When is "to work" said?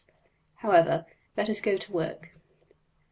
1.77-2.31